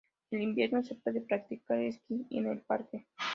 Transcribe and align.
En 0.31 0.41
invierno, 0.41 0.81
se 0.81 0.95
puede 0.95 1.21
practicar 1.21 1.77
esquí 1.77 2.25
en 2.31 2.47
el 2.47 2.61
parque. 2.61 3.05